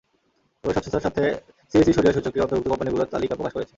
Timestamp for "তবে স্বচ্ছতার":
0.63-1.03